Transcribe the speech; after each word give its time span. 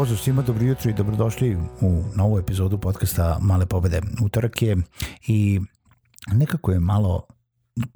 Pozdrav 0.00 0.18
svima, 0.18 0.42
dobro 0.42 0.64
jutro 0.64 0.90
i 0.90 0.94
dobrodošli 0.94 1.56
u 1.80 2.02
novu 2.16 2.38
epizodu 2.38 2.78
podcasta 2.78 3.38
Male 3.40 3.66
pobede. 3.66 4.00
Utorak 4.22 4.62
je 4.62 4.76
i 5.26 5.60
nekako 6.32 6.72
je 6.72 6.80
malo 6.80 7.26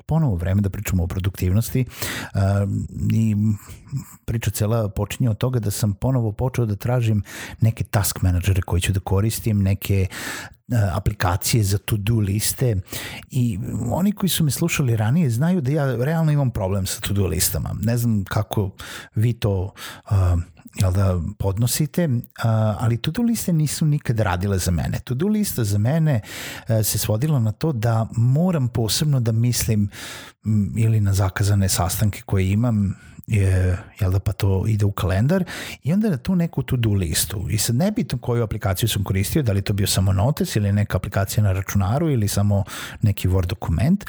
ponovo 0.06 0.36
vreme 0.36 0.62
da 0.62 0.70
pričamo 0.70 1.02
o 1.02 1.06
produktivnosti 1.06 1.84
uh, 1.84 2.41
i 3.12 3.36
priča 4.24 4.50
cela 4.50 4.88
počinje 4.88 5.30
od 5.30 5.38
toga 5.38 5.58
da 5.58 5.70
sam 5.70 5.94
ponovo 5.94 6.33
počeo 6.33 6.66
da 6.66 6.77
tražim 6.77 7.22
neke 7.61 7.84
task 7.84 8.22
menadžere 8.22 8.62
koje 8.62 8.80
ću 8.80 8.92
da 8.92 9.00
koristim, 9.00 9.62
neke 9.62 10.06
aplikacije 10.93 11.65
za 11.65 11.79
to-do 11.79 12.15
liste 12.15 12.77
i 13.31 13.59
oni 13.91 14.12
koji 14.12 14.31
su 14.31 14.45
me 14.45 14.51
slušali 14.51 14.97
ranije 14.97 15.31
znaju 15.31 15.61
da 15.61 15.70
ja 15.70 15.97
realno 15.97 16.33
imam 16.33 16.51
problem 16.51 16.87
sa 16.87 17.01
to-do 17.01 17.27
listama. 17.27 17.70
Ne 17.83 17.97
znam 17.97 18.25
kako 18.25 18.70
vi 19.15 19.33
to 19.33 19.73
uh, 20.11 20.12
jel 20.75 20.92
da, 20.92 21.20
podnosite, 21.39 22.09
ali 22.79 22.97
to-do 22.97 23.23
liste 23.23 23.53
nisu 23.53 23.87
nikad 23.87 24.20
radile 24.20 24.59
za 24.59 24.70
mene. 24.70 24.98
To-do 25.05 25.27
lista 25.27 25.65
za 25.65 25.79
mene 25.79 26.20
e, 26.69 26.83
se 26.83 26.98
svodila 26.98 27.39
na 27.39 27.53
to 27.53 27.73
da 27.73 28.07
moram 28.17 28.69
posebno 28.69 29.20
da 29.20 29.33
mislim 29.33 29.91
ili 30.77 31.01
na 31.01 31.12
zakazane 31.12 31.69
sastanke 31.69 32.23
koje 32.27 32.51
imam, 32.51 32.95
je, 33.27 33.78
jel 34.00 34.11
da 34.11 34.20
pa 34.20 34.33
to 34.33 34.64
ide 34.69 34.84
u 34.84 34.92
kalendar 34.92 35.44
i 35.83 35.92
onda 35.92 36.11
na 36.11 36.17
tu 36.17 36.34
neku 36.34 36.62
to-do 36.62 36.91
listu. 36.91 37.47
I 37.50 37.58
sad 37.58 37.77
nebitno 37.77 38.19
koju 38.19 38.42
aplikaciju 38.42 38.89
sam 38.89 39.05
koristio, 39.05 39.42
da 39.42 39.53
li 39.53 39.62
to 39.62 39.72
bio 39.72 39.86
samo 39.86 40.12
notes 40.12 40.56
ili 40.56 40.72
neka 40.72 40.97
aplikacija 40.97 41.45
na 41.45 41.52
računaru 41.52 42.11
ili 42.11 42.28
samo 42.28 42.64
neki 43.02 43.28
Word 43.28 43.47
dokument. 43.47 44.05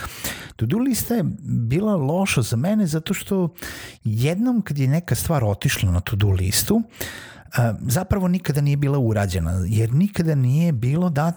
To-do 0.56 0.78
lista 0.78 1.16
je 1.16 1.24
bila 1.44 1.96
loša 1.96 2.42
za 2.42 2.56
mene 2.56 2.88
zato 2.88 3.14
što 3.14 3.54
jednom 4.04 4.62
kad 4.62 4.78
je 4.78 4.88
neka 4.88 5.16
stvar 5.16 5.44
otišla 5.44 5.92
na 5.92 6.00
to-do 6.00 6.30
listu, 6.30 6.82
zapravo 7.82 8.28
nikada 8.28 8.62
nije 8.62 8.78
bila 8.78 9.00
urađena, 9.00 9.64
jer 9.68 9.94
nikada 9.94 10.36
nije 10.36 10.72
bilo 10.72 11.10
dat, 11.10 11.36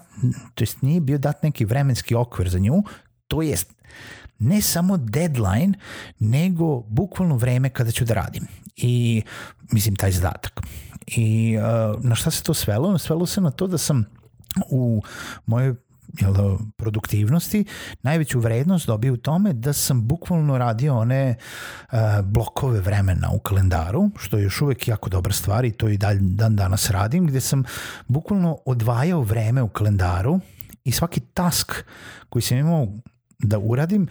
to 0.55 0.63
jest 0.63 0.81
nije 0.81 1.01
bio 1.01 1.17
dat 1.17 1.43
neki 1.43 1.65
vremenski 1.65 2.15
okvir 2.15 2.49
za 2.49 2.59
nju, 2.59 2.83
to 3.29 3.41
jest 3.41 3.73
ne 4.39 4.61
samo 4.61 4.97
deadline, 4.97 5.73
nego 6.19 6.83
bukvalno 6.87 7.35
vreme 7.35 7.69
kada 7.69 7.91
ću 7.91 8.05
da 8.05 8.13
radim. 8.13 8.47
I, 8.75 9.21
mislim, 9.71 9.95
taj 9.95 10.11
zadatak. 10.11 10.61
I 11.07 11.57
uh, 11.57 12.05
na 12.05 12.15
šta 12.15 12.31
se 12.31 12.43
to 12.43 12.53
svelo? 12.53 12.97
Svelo 12.97 13.25
se 13.25 13.41
na 13.41 13.51
to 13.51 13.67
da 13.67 13.77
sam 13.77 14.05
u 14.69 15.01
mojoj 15.45 15.75
jel 16.21 16.33
da, 16.33 16.57
produktivnosti, 16.77 17.65
najveću 18.01 18.39
vrednost 18.39 18.87
dobio 18.87 19.13
u 19.13 19.17
tome 19.17 19.53
da 19.53 19.73
sam 19.73 20.07
bukvalno 20.07 20.57
radio 20.57 20.97
one 20.97 21.35
uh, 21.91 21.99
blokove 22.23 22.79
vremena 22.79 23.29
u 23.31 23.39
kalendaru, 23.39 24.09
što 24.17 24.37
je 24.37 24.43
još 24.43 24.61
uvek 24.61 24.87
jako 24.87 25.09
dobra 25.09 25.33
stvar 25.33 25.65
i 25.65 25.71
to 25.71 25.89
i 25.89 25.97
dalj, 25.97 26.17
dan 26.21 26.55
danas 26.55 26.89
radim, 26.89 27.27
gde 27.27 27.41
sam 27.41 27.63
bukvalno 28.07 28.57
odvajao 28.65 29.21
vreme 29.21 29.61
u 29.61 29.69
kalendaru 29.69 30.39
i 30.83 30.91
svaki 30.91 31.19
task 31.19 31.73
koji 32.29 32.41
sam 32.41 32.57
imao 32.57 32.87
da 33.39 33.59
uradim, 33.59 34.07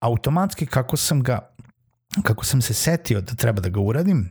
automatski 0.00 0.66
kako 0.66 0.96
sam 0.96 1.22
ga 1.22 1.56
kako 2.22 2.44
sam 2.44 2.62
se 2.62 2.74
setio 2.74 3.20
da 3.20 3.34
treba 3.34 3.60
da 3.60 3.68
ga 3.68 3.80
uradim, 3.80 4.30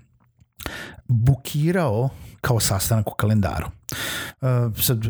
bukirao 1.07 2.09
kao 2.41 2.59
sastanak 2.59 3.11
u 3.11 3.15
kalendaru. 3.15 3.67
Uh, 4.41 4.77
sad, 4.81 5.03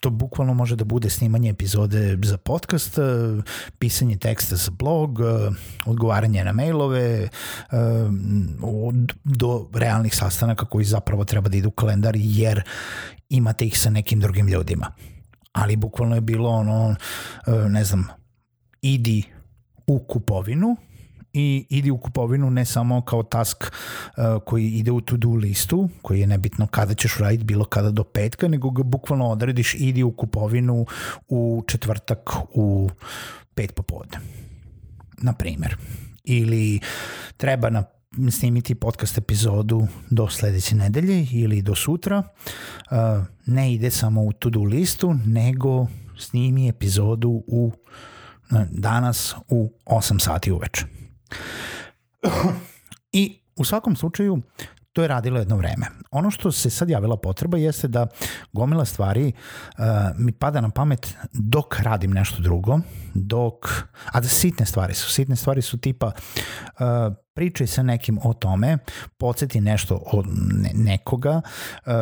to 0.00 0.10
bukvalno 0.10 0.54
može 0.54 0.76
da 0.76 0.84
bude 0.84 1.10
snimanje 1.10 1.50
epizode 1.50 2.18
za 2.22 2.38
podcast, 2.38 2.98
uh, 2.98 3.04
pisanje 3.78 4.16
teksta 4.16 4.56
za 4.56 4.70
blog, 4.70 5.18
uh, 5.18 5.26
odgovaranje 5.86 6.44
na 6.44 6.52
mailove, 6.52 7.28
uh, 7.72 7.78
do 9.24 9.68
realnih 9.74 10.14
sastanaka 10.14 10.66
koji 10.66 10.84
zapravo 10.84 11.24
treba 11.24 11.48
da 11.48 11.56
idu 11.56 11.68
u 11.68 11.72
kalendar 11.72 12.14
jer 12.16 12.62
imate 13.28 13.66
ih 13.66 13.80
sa 13.80 13.90
nekim 13.90 14.20
drugim 14.20 14.48
ljudima. 14.48 14.92
Ali 15.52 15.76
bukvalno 15.76 16.14
je 16.14 16.20
bilo 16.20 16.50
ono, 16.50 16.96
ne 17.68 17.84
znam, 17.84 18.08
idi 18.82 19.22
u 19.86 19.98
kupovinu 19.98 20.76
i 21.32 21.66
idi 21.70 21.90
u 21.90 21.98
kupovinu 21.98 22.50
ne 22.50 22.64
samo 22.64 23.00
kao 23.00 23.22
task 23.22 23.64
uh, 23.64 24.42
koji 24.44 24.70
ide 24.70 24.90
u 24.90 25.00
to-do 25.00 25.28
listu, 25.28 25.88
koji 26.02 26.20
je 26.20 26.26
nebitno 26.26 26.66
kada 26.66 26.94
ćeš 26.94 27.16
raditi 27.18 27.44
bilo 27.44 27.64
kada 27.64 27.90
do 27.90 28.04
petka, 28.04 28.48
nego 28.48 28.70
ga 28.70 28.82
bukvalno 28.82 29.28
odrediš 29.28 29.74
idi 29.74 30.02
u 30.02 30.12
kupovinu 30.12 30.86
u 31.28 31.64
četvrtak 31.66 32.30
u 32.54 32.90
pet 33.54 33.74
popodne. 33.74 34.18
Na 35.22 35.32
primer. 35.32 35.76
Ili 36.24 36.80
treba 37.36 37.70
na 37.70 37.84
snimiti 38.30 38.74
podcast 38.74 39.18
epizodu 39.18 39.86
do 40.10 40.28
sledeće 40.28 40.74
nedelje 40.74 41.26
ili 41.32 41.62
do 41.62 41.74
sutra. 41.74 42.18
Uh, 42.18 42.96
ne 43.46 43.72
ide 43.72 43.90
samo 43.90 44.22
u 44.22 44.32
to-do 44.32 44.62
listu, 44.62 45.14
nego 45.26 45.86
snimi 46.18 46.68
epizodu 46.68 47.42
u 47.46 47.72
danas 48.70 49.34
u 49.48 49.72
8 49.86 50.20
sati 50.20 50.52
uveče. 50.52 50.84
I 53.12 53.40
u 53.56 53.64
svakom 53.64 53.96
slučaju 53.96 54.42
to 54.92 55.02
je 55.02 55.08
radilo 55.08 55.38
jedno 55.38 55.56
vreme. 55.56 55.86
Ono 56.10 56.30
što 56.30 56.52
se 56.52 56.70
sad 56.70 56.90
javila 56.90 57.16
potreba 57.16 57.58
jeste 57.58 57.88
da 57.88 58.06
gomila 58.52 58.84
stvari 58.84 59.32
uh, 59.32 59.84
mi 60.16 60.32
pada 60.32 60.60
na 60.60 60.70
pamet 60.70 61.14
dok 61.32 61.80
radim 61.80 62.10
nešto 62.10 62.42
drugo, 62.42 62.80
dok, 63.14 63.68
a 64.12 64.20
da 64.20 64.28
sitne 64.28 64.66
stvari 64.66 64.94
su. 64.94 65.10
Sitne 65.10 65.36
stvari 65.36 65.62
su 65.62 65.78
tipa 65.78 66.06
uh, 66.06 67.14
pričaj 67.34 67.66
sa 67.66 67.82
nekim 67.82 68.18
o 68.24 68.32
tome, 68.32 68.78
podsjeti 69.18 69.60
nešto 69.60 70.02
od 70.12 70.26
ne, 70.52 70.70
nekoga, 70.74 71.40
uh, 71.86 71.92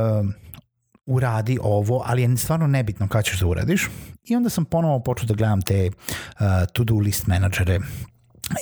uradi 1.07 1.59
ovo, 1.63 2.03
ali 2.07 2.23
je 2.23 2.37
stvarno 2.37 2.67
nebitno 2.67 3.09
kada 3.09 3.23
ćeš 3.23 3.41
da 3.41 3.47
uradiš. 3.47 3.89
I 4.25 4.37
onda 4.37 4.51
sam 4.51 4.65
ponovo 4.65 5.01
počeo 5.01 5.27
da 5.27 5.35
gledam 5.35 5.63
te 5.63 5.91
uh, 5.91 6.47
to-do 6.73 6.95
list 6.95 7.27
menadžere 7.27 7.81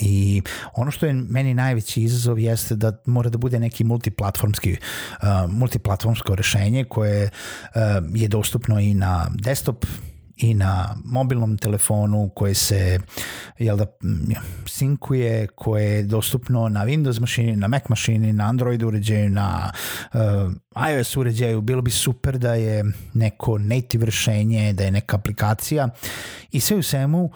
I 0.00 0.42
ono 0.74 0.90
što 0.90 1.06
je 1.06 1.12
meni 1.12 1.54
najveći 1.54 2.02
izazov 2.02 2.38
jeste 2.38 2.76
da 2.76 2.92
mora 3.06 3.30
da 3.30 3.38
bude 3.38 3.60
neki 3.60 3.84
multiplatformski 3.84 4.72
uh, 4.72 5.28
multiplatformsko 5.50 6.34
rešenje 6.34 6.84
koje 6.84 7.24
uh, 7.24 7.80
je 8.14 8.28
dostupno 8.28 8.80
i 8.80 8.94
na 8.94 9.30
desktop 9.34 9.86
i 10.36 10.54
na 10.54 10.96
mobilnom 11.04 11.58
telefonu 11.58 12.30
koje 12.34 12.54
se 12.54 12.98
jel 13.58 13.76
da, 13.76 13.86
sinkuje, 14.66 15.46
koje 15.46 15.84
je 15.84 16.02
dostupno 16.02 16.68
na 16.68 16.84
Windows 16.86 17.20
mašini, 17.20 17.56
na 17.56 17.68
Mac 17.68 17.82
mašini, 17.88 18.32
na 18.32 18.44
Android 18.44 18.82
uređaju, 18.82 19.30
na 19.30 19.72
uh, 20.14 20.20
iOS 20.90 21.16
uređaju. 21.16 21.60
Bilo 21.60 21.82
bi 21.82 21.90
super 21.90 22.38
da 22.38 22.54
je 22.54 22.84
neko 23.14 23.58
native 23.58 24.06
rešenje, 24.06 24.72
da 24.72 24.84
je 24.84 24.90
neka 24.90 25.16
aplikacija 25.16 25.88
i 26.50 26.60
sve 26.60 26.76
u 26.76 26.82
svemu 26.82 27.30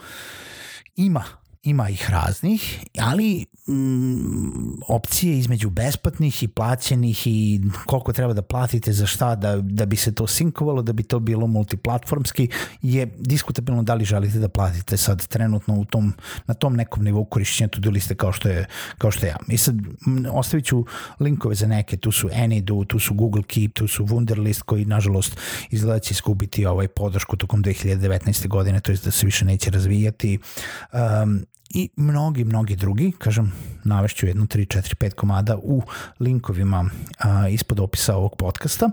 ima 0.97 1.25
ima 1.63 1.89
ih 1.89 2.11
raznih, 2.11 2.85
ali 2.99 3.47
mm, 3.69 4.83
opcije 4.89 5.39
između 5.39 5.71
besplatnih 5.71 6.43
i 6.43 6.49
plaćenih 6.49 7.27
i 7.27 7.61
koliko 7.87 8.13
treba 8.13 8.33
da 8.33 8.43
platite 8.43 8.93
za 8.93 9.07
šta 9.07 9.35
da, 9.35 9.57
da 9.57 9.87
bi 9.87 9.97
se 9.97 10.15
to 10.15 10.27
sinkovalo, 10.27 10.83
da 10.83 10.93
bi 10.93 11.03
to 11.03 11.19
bilo 11.19 11.47
multiplatformski 11.47 12.49
je 12.83 13.07
diskutabilno 13.19 13.83
da 13.83 13.95
li 13.95 14.05
želite 14.05 14.39
da 14.39 14.49
platite 14.49 14.97
sad 14.97 15.27
trenutno 15.27 15.75
u 15.75 15.85
tom, 15.85 16.13
na 16.47 16.55
tom 16.55 16.77
nekom 16.77 17.05
nivou 17.05 17.25
korišćenja 17.25 17.69
to-do 17.69 17.91
liste 17.91 18.15
kao 18.15 18.33
što 18.33 18.49
je, 18.49 18.67
kao 18.99 19.11
što 19.11 19.27
je 19.27 19.31
ja. 19.31 19.37
I 19.49 19.57
sad 19.57 19.77
ostavit 20.33 20.65
ću 20.65 20.85
linkove 21.21 21.55
za 21.55 21.67
neke, 21.67 21.97
tu 21.97 22.13
su 22.13 22.29
Anydo, 22.29 22.85
tu 22.85 22.99
su 22.99 23.15
Google 23.15 23.43
Keep, 23.43 23.73
tu 23.73 23.89
su 23.89 24.07
Wunderlist 24.07 24.63
koji 24.63 24.85
nažalost 24.85 25.37
izgleda 25.71 25.99
će 25.99 26.13
iskubiti 26.13 26.67
ovaj 26.67 26.89
podršku 26.89 27.37
tokom 27.37 27.65
2019. 27.65 28.49
godine, 28.49 28.81
to 28.81 28.93
je 28.93 28.99
da 29.05 29.11
se 29.11 29.27
više 29.27 29.45
neće 29.45 29.71
razvijati. 29.71 30.39
Um, 30.93 31.48
i 31.71 31.91
mnogi, 31.97 32.45
mnogi 32.45 32.77
drugi, 32.77 33.13
kažem, 33.19 33.53
navešću 33.85 34.27
jednu, 34.27 34.47
3, 34.47 34.79
4, 34.79 34.95
5 34.95 35.15
komada 35.15 35.57
u 35.63 35.83
linkovima 36.21 36.91
a, 37.19 37.49
ispod 37.49 37.81
opisa 37.81 38.17
ovog 38.17 38.37
podcasta. 38.39 38.91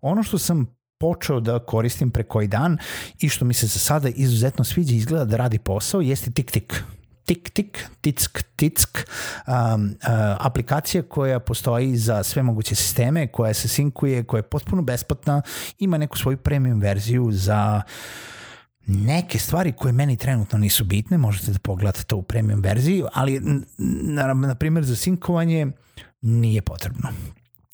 Ono 0.00 0.22
što 0.22 0.38
sam 0.38 0.76
počeo 0.98 1.40
da 1.40 1.58
koristim 1.58 2.10
pre 2.10 2.22
koji 2.22 2.48
dan 2.48 2.78
i 3.20 3.28
što 3.28 3.44
mi 3.44 3.54
se 3.54 3.66
za 3.66 3.78
sada 3.78 4.08
izuzetno 4.08 4.64
sviđa 4.64 4.94
izgleda 4.94 5.24
da 5.24 5.36
radi 5.36 5.58
posao 5.58 6.00
jeste 6.00 6.30
TikTik 6.30 6.84
tik 7.26 7.50
tik, 7.50 7.86
tick 8.00 8.42
tick, 8.56 8.98
um, 9.46 9.84
uh, 9.84 10.08
aplikacija 10.38 11.02
koja 11.02 11.40
postoji 11.40 11.96
za 11.96 12.22
sve 12.22 12.42
moguće 12.42 12.74
sisteme, 12.74 13.26
koja 13.26 13.54
se 13.54 13.68
sinkuje, 13.68 14.24
koja 14.24 14.38
je 14.38 14.42
potpuno 14.42 14.82
besplatna, 14.82 15.42
ima 15.78 15.98
neku 15.98 16.18
svoju 16.18 16.36
premium 16.36 16.80
verziju 16.80 17.28
za 17.32 17.82
neke 18.86 19.38
stvari 19.38 19.72
koje 19.72 19.92
meni 19.92 20.16
trenutno 20.16 20.58
nisu 20.58 20.84
bitne, 20.84 21.18
možete 21.18 21.52
da 21.52 21.58
pogledate 21.58 22.04
to 22.04 22.16
u 22.16 22.22
premium 22.22 22.60
verziji, 22.60 23.02
ali 23.14 23.40
na, 23.78 24.34
na 24.34 24.54
primjer 24.54 24.84
za 24.84 24.96
sinkovanje 24.96 25.66
nije 26.20 26.62
potrebno. 26.62 27.08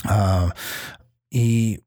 Uh, 0.04 0.50
i, 1.30 1.78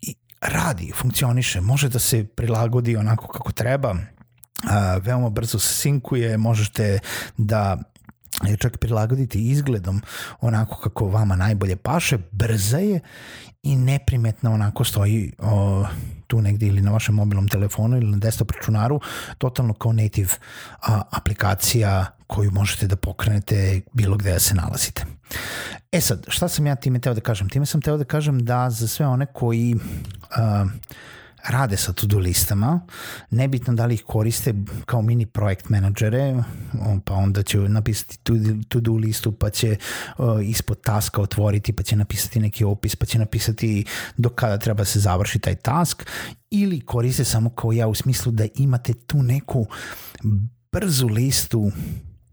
I 0.00 0.14
radi, 0.40 0.92
funkcioniše, 0.96 1.60
može 1.60 1.88
da 1.88 1.98
se 1.98 2.24
prilagodi 2.24 2.96
onako 2.96 3.28
kako 3.28 3.52
treba, 3.52 3.96
a, 4.70 4.96
veoma 4.96 5.30
brzo 5.30 5.58
se 5.58 5.74
sinkuje, 5.74 6.38
možete 6.38 6.98
da 7.36 7.78
je 8.46 8.56
čak 8.56 8.78
prilagoditi 8.78 9.50
izgledom 9.50 10.02
onako 10.40 10.80
kako 10.80 11.08
vama 11.08 11.36
najbolje 11.36 11.76
paše, 11.76 12.18
brza 12.30 12.78
je 12.78 13.00
i 13.62 13.76
neprimetna 13.76 14.52
onako 14.52 14.84
stoji 14.84 15.32
o, 15.38 15.84
tu 16.28 16.40
negde 16.42 16.66
ili 16.66 16.82
na 16.82 16.90
vašem 16.90 17.14
mobilnom 17.14 17.48
telefonu 17.48 17.96
ili 17.96 18.10
na 18.10 18.16
desktop 18.16 18.50
računaru, 18.50 19.00
totalno 19.38 19.74
kao 19.74 19.92
native 19.92 20.32
a, 20.82 21.02
aplikacija 21.10 22.06
koju 22.26 22.50
možete 22.50 22.86
da 22.86 22.96
pokrenete 22.96 23.80
bilo 23.92 24.16
gde 24.16 24.32
da 24.32 24.40
se 24.40 24.54
nalazite. 24.54 25.04
E 25.92 26.00
sad, 26.00 26.24
šta 26.28 26.48
sam 26.48 26.66
ja 26.66 26.76
time 26.76 27.00
teo 27.00 27.14
da 27.14 27.20
kažem? 27.20 27.48
Time 27.48 27.66
sam 27.66 27.80
teo 27.80 27.96
da 27.96 28.04
kažem 28.04 28.44
da 28.44 28.70
za 28.70 28.88
sve 28.88 29.06
one 29.06 29.26
koji 29.26 29.74
a, 30.30 30.66
rade 31.48 31.76
sa 31.76 31.92
to-do 31.92 32.18
listama, 32.18 32.80
nebitno 33.30 33.74
da 33.74 33.86
li 33.86 33.94
ih 33.94 34.02
koriste 34.06 34.54
kao 34.86 35.02
mini 35.02 35.26
projekt 35.26 35.68
menadžere, 35.68 36.42
pa 37.04 37.14
onda 37.14 37.42
će 37.42 37.58
napisati 37.58 38.18
to-do 38.68 38.92
listu, 38.92 39.32
pa 39.32 39.50
će 39.50 39.76
uh, 40.18 40.26
ispod 40.42 40.80
taska 40.80 41.22
otvoriti, 41.22 41.72
pa 41.72 41.82
će 41.82 41.96
napisati 41.96 42.40
neki 42.40 42.64
opis, 42.64 42.96
pa 42.96 43.06
će 43.06 43.18
napisati 43.18 43.84
do 44.16 44.28
kada 44.28 44.58
treba 44.58 44.84
se 44.84 45.00
završi 45.00 45.38
taj 45.38 45.54
task, 45.54 46.02
ili 46.50 46.80
koriste 46.80 47.24
samo 47.24 47.50
kao 47.50 47.72
ja 47.72 47.88
u 47.88 47.94
smislu 47.94 48.32
da 48.32 48.46
imate 48.54 48.94
tu 48.94 49.22
neku 49.22 49.66
brzu 50.72 51.06
listu 51.06 51.70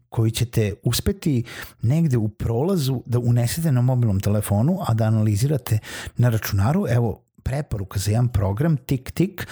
koju 0.09 0.31
ćete 0.31 0.73
uspeti 0.83 1.43
negde 1.81 2.17
u 2.17 2.29
prolazu 2.29 3.03
da 3.05 3.19
unesete 3.19 3.71
na 3.71 3.81
mobilnom 3.81 4.19
telefonu, 4.19 4.77
a 4.87 4.93
da 4.93 5.03
analizirate 5.05 5.79
na 6.17 6.29
računaru. 6.29 6.85
Evo, 6.89 7.24
preporuka 7.45 7.99
za 7.99 8.11
jedan 8.11 8.27
program, 8.27 8.77
tik 8.77 9.11
tik, 9.11 9.47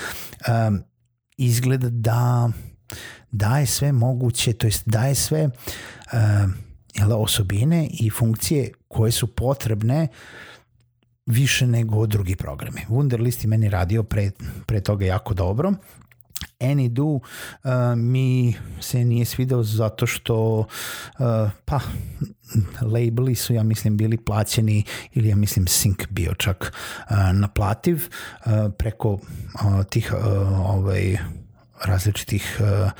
um, 0.47 0.83
izgleda 1.37 1.89
da 1.89 2.49
daje 3.31 3.65
sve 3.65 3.91
moguće, 3.91 4.53
to 4.53 4.67
jest 4.67 4.83
daje 4.85 5.15
sve 5.15 5.43
um, 5.43 6.53
jel, 6.93 7.21
osobine 7.21 7.87
i 7.91 8.09
funkcije 8.09 8.71
koje 8.87 9.11
su 9.11 9.27
potrebne 9.27 10.07
više 11.25 11.67
nego 11.67 12.05
drugi 12.07 12.35
programi. 12.35 12.81
Wunderlist 12.89 13.43
je 13.43 13.47
meni 13.47 13.69
radio 13.69 14.03
pre, 14.03 14.31
pre 14.65 14.81
toga 14.81 15.05
jako 15.05 15.33
dobro 15.33 15.73
Anydo 16.59 17.03
uh, 17.03 17.21
mi 17.95 18.55
se 18.79 19.05
nije 19.05 19.25
svidao 19.25 19.63
zato 19.63 20.07
što 20.07 20.57
uh, 20.59 20.65
pa 21.65 21.79
labeli 22.81 23.35
su 23.35 23.53
ja 23.53 23.63
mislim 23.63 23.97
bili 23.97 24.17
plaćeni 24.17 24.83
ili 25.13 25.29
ja 25.29 25.35
mislim 25.35 25.65
sync 25.65 26.05
bio 26.09 26.33
čak 26.33 26.73
uh, 27.09 27.17
naplativ 27.33 27.95
uh, 28.45 28.51
preko 28.77 29.11
uh, 29.13 29.19
tih 29.89 30.13
uh, 30.17 30.25
ovaj 30.59 31.17
različitih 31.85 32.57
uh, 32.59 32.91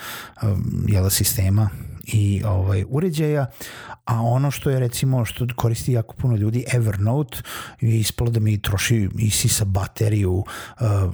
uh, 0.50 0.60
jela 0.88 1.10
sistema 1.10 1.70
i 2.04 2.44
ovaj 2.46 2.86
uređaja, 2.90 3.46
a 4.06 4.22
ono 4.22 4.52
što 4.52 4.70
je 4.70 4.80
recimo 4.80 5.26
što 5.26 5.48
koristi 5.56 5.94
jako 5.94 6.16
puno 6.16 6.36
ljudi 6.36 6.66
Evernote 6.74 7.38
je 7.82 8.00
ispalo 8.00 8.32
da 8.32 8.40
mi 8.40 8.62
troši 8.62 9.10
i 9.20 9.30
sisa 9.30 9.66
bateriju 9.66 10.34
uh, 10.34 10.46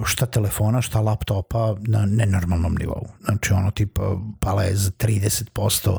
šta 0.04 0.26
telefona, 0.26 0.82
šta 0.82 1.00
laptopa 1.00 1.74
na 1.80 2.06
nenormalnom 2.06 2.76
nivou. 2.80 3.06
Znači 3.24 3.52
ono 3.52 3.70
tipa 3.70 4.16
pala 4.40 4.62
je 4.62 4.76
za 4.76 4.90
30% 4.90 5.90
uh, 5.90 5.98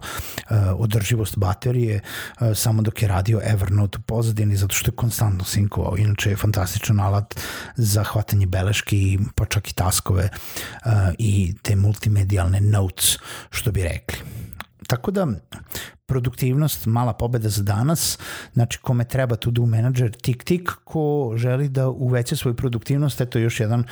održivost 0.77 1.37
baterije 1.37 1.99
uh, 2.01 2.47
samo 2.55 2.81
dok 2.81 3.01
je 3.01 3.07
radio 3.07 3.41
Evernote 3.43 3.97
u 3.97 4.01
pozadini 4.01 4.55
zato 4.55 4.75
što 4.75 4.91
je 4.91 4.95
konstantno 4.95 5.43
sinkovao. 5.43 5.97
Inače 5.97 6.29
je 6.29 6.35
fantastičan 6.35 6.99
alat 6.99 7.39
za 7.75 8.03
hvatanje 8.03 8.45
beleški 8.45 9.19
pa 9.35 9.45
čak 9.45 9.69
i 9.69 9.73
taskove 9.73 10.29
i 11.17 11.53
te 11.61 11.75
multimedijalne 11.75 12.61
notes 12.61 13.17
što 13.49 13.71
bi 13.71 13.83
rekli. 13.83 14.40
Tako 14.91 15.11
da, 15.11 15.27
produktivnost, 16.05 16.85
mala 16.85 17.13
pobeda 17.13 17.49
za 17.49 17.63
danas, 17.63 18.17
znači 18.53 18.79
kome 18.79 19.03
treba 19.03 19.35
to 19.35 19.51
do 19.51 19.65
manager, 19.65 20.11
tik 20.21 20.43
tik, 20.43 20.69
ko 20.83 21.33
želi 21.35 21.69
da 21.69 21.89
uveća 21.89 22.35
svoju 22.35 22.55
produktivnost, 22.55 23.21
eto 23.21 23.39
još 23.39 23.59
jedan 23.59 23.83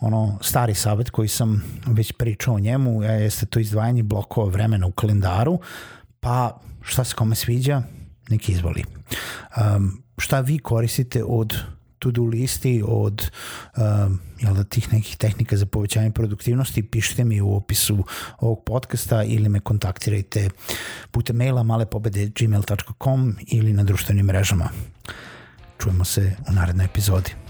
ono 0.00 0.38
stari 0.42 0.74
savet 0.74 1.10
koji 1.10 1.28
sam 1.28 1.62
već 1.86 2.12
pričao 2.12 2.54
o 2.54 2.58
njemu, 2.58 3.02
jeste 3.02 3.46
to 3.46 3.60
izdvajanje 3.60 4.02
blokova 4.02 4.50
vremena 4.50 4.86
u 4.86 4.92
kalendaru, 4.92 5.58
pa 6.20 6.60
šta 6.82 7.04
se 7.04 7.14
kome 7.14 7.34
sviđa, 7.34 7.82
neki 8.28 8.52
izvoli. 8.52 8.84
Um, 9.56 10.02
šta 10.18 10.40
vi 10.40 10.58
koristite 10.58 11.24
od 11.24 11.54
to-do 12.00 12.24
listi 12.24 12.82
od 12.86 13.30
um, 13.76 14.18
jel 14.40 14.54
da, 14.54 14.64
tih 14.64 14.92
nekih 14.92 15.16
tehnika 15.16 15.56
za 15.56 15.66
povećanje 15.66 16.10
produktivnosti, 16.10 16.82
pišite 16.82 17.24
mi 17.24 17.40
u 17.40 17.54
opisu 17.54 18.04
ovog 18.38 18.64
podcasta 18.64 19.22
ili 19.22 19.48
me 19.48 19.60
kontaktirajte 19.60 20.50
putem 21.10 21.36
maila 21.36 21.62
malepobede.gmail.com 21.62 23.36
ili 23.46 23.72
na 23.72 23.84
društvenim 23.84 24.26
mrežama. 24.26 24.68
Čujemo 25.78 26.04
se 26.04 26.36
u 26.48 26.52
narednoj 26.52 26.86
epizodi. 26.86 27.49